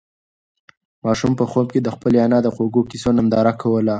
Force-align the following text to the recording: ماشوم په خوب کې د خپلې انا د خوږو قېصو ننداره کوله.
ماشوم 1.05 1.31
په 1.39 1.45
خوب 1.51 1.67
کې 1.73 1.79
د 1.83 1.89
خپلې 1.95 2.17
انا 2.25 2.39
د 2.43 2.47
خوږو 2.55 2.87
قېصو 2.89 3.09
ننداره 3.17 3.53
کوله. 3.61 3.89